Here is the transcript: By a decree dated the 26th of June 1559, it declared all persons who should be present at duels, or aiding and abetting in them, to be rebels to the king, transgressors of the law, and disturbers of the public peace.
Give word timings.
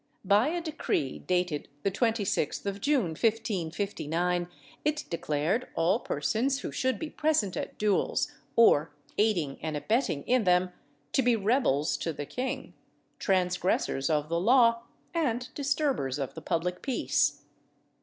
By 0.25 0.47
a 0.47 0.61
decree 0.61 1.19
dated 1.19 1.67
the 1.83 1.91
26th 1.91 2.65
of 2.65 2.81
June 2.81 3.09
1559, 3.09 4.47
it 4.83 5.05
declared 5.11 5.67
all 5.75 5.99
persons 5.99 6.61
who 6.61 6.71
should 6.71 6.97
be 6.97 7.11
present 7.11 7.55
at 7.55 7.77
duels, 7.77 8.31
or 8.55 8.95
aiding 9.19 9.59
and 9.61 9.77
abetting 9.77 10.23
in 10.23 10.43
them, 10.43 10.71
to 11.13 11.21
be 11.21 11.35
rebels 11.35 11.97
to 11.97 12.13
the 12.13 12.25
king, 12.25 12.73
transgressors 13.19 14.09
of 14.09 14.27
the 14.27 14.39
law, 14.39 14.85
and 15.13 15.53
disturbers 15.53 16.17
of 16.17 16.33
the 16.33 16.41
public 16.41 16.81
peace. 16.81 17.43